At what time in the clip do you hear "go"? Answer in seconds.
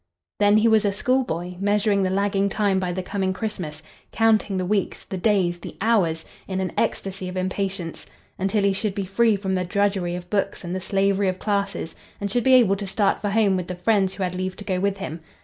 14.63-14.79